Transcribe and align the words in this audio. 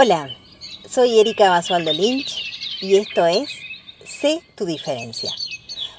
Hola, 0.00 0.30
soy 0.88 1.18
Erika 1.18 1.50
Basualdo 1.50 1.92
Lynch 1.92 2.78
y 2.80 2.98
esto 2.98 3.26
es 3.26 3.50
Sé 4.06 4.42
tu 4.54 4.64
diferencia. 4.64 5.32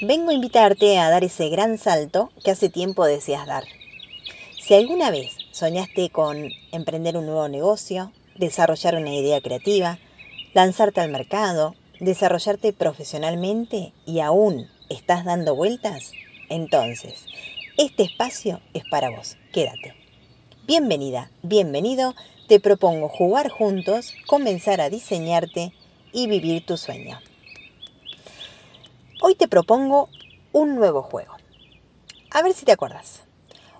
Vengo 0.00 0.30
a 0.30 0.32
invitarte 0.32 0.98
a 0.98 1.10
dar 1.10 1.24
ese 1.24 1.50
gran 1.50 1.76
salto 1.76 2.32
que 2.42 2.52
hace 2.52 2.70
tiempo 2.70 3.04
deseas 3.04 3.46
dar. 3.46 3.64
Si 4.58 4.72
alguna 4.72 5.10
vez 5.10 5.36
soñaste 5.50 6.08
con 6.08 6.48
emprender 6.72 7.18
un 7.18 7.26
nuevo 7.26 7.46
negocio, 7.48 8.12
desarrollar 8.34 8.94
una 8.94 9.14
idea 9.14 9.42
creativa, 9.42 9.98
lanzarte 10.54 11.02
al 11.02 11.10
mercado, 11.10 11.74
desarrollarte 12.00 12.72
profesionalmente 12.72 13.92
y 14.06 14.20
aún 14.20 14.70
estás 14.88 15.26
dando 15.26 15.54
vueltas, 15.54 16.12
entonces 16.48 17.26
este 17.76 18.04
espacio 18.04 18.62
es 18.72 18.84
para 18.86 19.10
vos. 19.10 19.36
Quédate. 19.52 19.94
Bienvenida, 20.64 21.30
bienvenido. 21.42 22.14
Te 22.52 22.60
propongo 22.60 23.08
jugar 23.08 23.48
juntos, 23.48 24.12
comenzar 24.26 24.82
a 24.82 24.90
diseñarte 24.90 25.72
y 26.12 26.26
vivir 26.26 26.66
tu 26.66 26.76
sueño. 26.76 27.18
Hoy 29.22 29.36
te 29.36 29.48
propongo 29.48 30.10
un 30.52 30.74
nuevo 30.74 31.00
juego. 31.00 31.34
A 32.30 32.42
ver 32.42 32.52
si 32.52 32.66
te 32.66 32.72
acuerdas. 32.72 33.22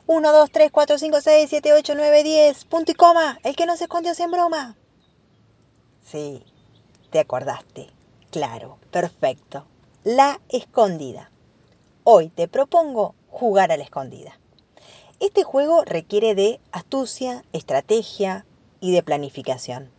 1, 0.07 0.33
2, 0.33 0.51
3, 0.51 0.71
4, 0.71 0.97
5, 0.97 1.21
6, 1.21 1.51
7, 1.51 1.73
8, 1.75 1.93
9, 1.95 2.23
10. 2.23 2.65
Punto 2.65 2.93
y 2.93 2.95
coma. 2.95 3.39
El 3.45 3.55
que 3.57 3.67
no 3.67 3.77
se 3.77 3.85
esconde 3.85 4.15
sin 4.15 4.31
broma. 4.31 4.75
Sí, 6.03 6.43
te 7.11 7.19
acordaste. 7.19 7.91
Claro, 8.31 8.79
perfecto. 8.91 9.67
La 10.03 10.41
escondida. 10.49 11.31
Hoy 12.05 12.31
te 12.31 12.49
propongo 12.49 13.15
jugar 13.29 13.71
a 13.71 13.77
la 13.77 13.85
escondida. 13.85 14.39
Este 15.21 15.43
juego 15.43 15.85
requiere 15.85 16.35
de 16.35 16.59
astucia, 16.73 17.45
estrategia 17.53 18.47
y 18.83 18.91
de 18.91 19.03
planificación. 19.03 19.91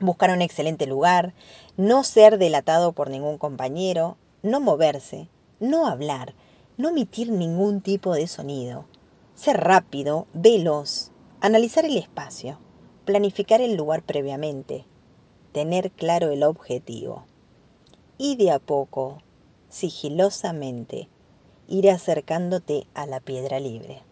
Buscar 0.00 0.30
un 0.30 0.42
excelente 0.42 0.86
lugar, 0.86 1.34
no 1.76 2.02
ser 2.02 2.38
delatado 2.38 2.92
por 2.92 3.10
ningún 3.10 3.38
compañero, 3.38 4.16
no 4.42 4.60
moverse, 4.60 5.28
no 5.60 5.86
hablar, 5.86 6.34
no 6.76 6.88
emitir 6.88 7.30
ningún 7.30 7.82
tipo 7.82 8.14
de 8.14 8.26
sonido, 8.26 8.86
ser 9.34 9.60
rápido, 9.60 10.26
veloz, 10.32 11.12
analizar 11.40 11.84
el 11.84 11.98
espacio, 11.98 12.58
planificar 13.04 13.60
el 13.60 13.76
lugar 13.76 14.02
previamente, 14.02 14.86
tener 15.52 15.90
claro 15.90 16.30
el 16.30 16.42
objetivo 16.42 17.26
y 18.16 18.36
de 18.36 18.52
a 18.52 18.58
poco, 18.58 19.18
sigilosamente, 19.68 21.08
ir 21.68 21.90
acercándote 21.90 22.86
a 22.94 23.04
la 23.04 23.20
piedra 23.20 23.60
libre. 23.60 24.02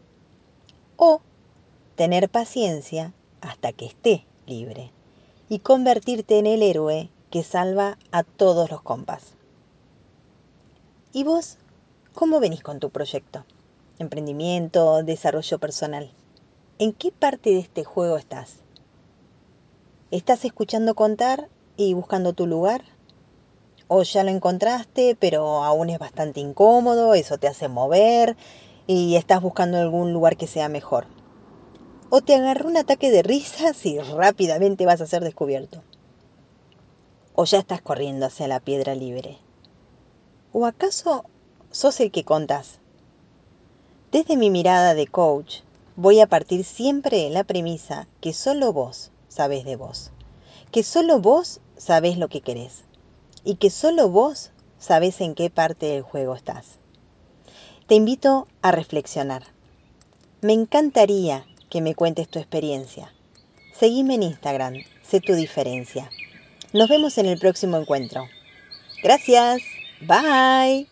O 0.96 1.22
tener 1.96 2.28
paciencia 2.28 3.14
hasta 3.41 3.72
que 3.72 3.86
esté 3.86 4.24
libre 4.46 4.92
y 5.48 5.60
convertirte 5.60 6.38
en 6.38 6.46
el 6.46 6.62
héroe 6.62 7.10
que 7.30 7.42
salva 7.42 7.98
a 8.12 8.22
todos 8.22 8.70
los 8.70 8.83
compas. 8.83 9.34
¿Y 11.12 11.24
vos 11.24 11.58
cómo 12.14 12.41
venís 12.41 12.62
con 12.62 12.80
tu 12.80 12.91
proyecto? 12.91 13.44
Emprendimiento, 13.98 15.02
desarrollo 15.02 15.58
personal. 15.58 16.11
¿En 16.78 16.92
qué 16.92 17.12
parte 17.12 17.50
de 17.50 17.58
este 17.58 17.84
juego 17.84 18.16
estás? 18.16 18.56
¿Estás 20.11 20.44
escuchando 20.44 20.94
contar 20.94 21.48
y 21.77 21.94
buscando 21.94 22.33
tu 22.33 22.46
lugar? 22.46 22.83
¿O 23.88 24.02
ya 24.02 24.22
lo 24.22 24.30
encontraste, 24.30 25.16
pero 25.18 25.64
aún 25.64 25.91
es 25.91 25.98
bastante 25.98 26.41
incómodo, 26.41 27.14
eso 27.14 27.38
te 27.38 27.48
hace 27.48 27.68
mover 27.68 28.36
y 28.86 29.16
estás 29.16 29.42
buscando 29.42 29.78
algún 29.78 30.12
lugar 30.12 30.36
que 30.36 30.46
sea 30.46 30.68
mejor. 30.68 31.06
O 32.12 32.22
te 32.22 32.34
agarró 32.34 32.69
un 32.69 32.77
ataque 32.77 33.12
de 33.12 33.22
risas 33.22 33.86
y 33.86 34.00
rápidamente 34.00 34.84
vas 34.84 35.00
a 35.00 35.06
ser 35.06 35.22
descubierto. 35.22 35.83
O 37.36 37.44
ya 37.44 37.61
estás 37.61 37.80
corriendo 37.80 38.27
hacia 38.27 38.48
la 38.48 38.58
piedra 38.58 38.97
libre. 38.97 39.39
¿O 40.52 40.67
acaso 40.67 41.24
sos 41.70 42.01
el 42.01 42.11
que 42.11 42.24
contás? 42.24 42.80
Desde 44.11 44.36
mi 44.36 44.51
mirada 44.51 44.95
de 44.95 45.07
coach, 45.07 45.61
voy 45.95 46.18
a 46.18 46.27
partir 46.27 46.64
siempre 46.64 47.30
la 47.30 47.45
premisa 47.45 48.08
que 48.20 48.33
solo 48.33 48.73
vos 48.73 49.13
sabés 49.29 49.64
de 49.64 49.77
vos. 49.77 50.11
Que 50.73 50.83
solo 50.83 51.20
vos 51.20 51.61
sabés 51.77 52.18
lo 52.18 52.29
que 52.29 52.40
querés. 52.40 52.83
Y 53.45 53.55
que 53.55 53.70
solo 53.70 54.08
vos 54.08 54.51
sabés 54.80 55.20
en 55.20 55.36
qué 55.36 55.48
parte 55.48 55.86
del 55.86 56.02
juego 56.02 56.34
estás. 56.34 56.67
Te 57.86 57.95
invito 57.95 58.48
a 58.63 58.73
reflexionar. 58.73 59.45
Me 60.40 60.55
encantaría 60.55 61.46
que 61.70 61.81
me 61.81 61.95
cuentes 61.95 62.29
tu 62.29 62.39
experiencia. 62.39 63.13
Seguime 63.73 64.17
en 64.17 64.25
Instagram, 64.25 64.75
sé 65.03 65.20
tu 65.20 65.35
diferencia. 65.35 66.11
Nos 66.73 66.89
vemos 66.89 67.17
en 67.17 67.27
el 67.27 67.39
próximo 67.39 67.79
encuentro. 67.79 68.29
Gracias. 69.03 69.63
Bye. 70.03 70.91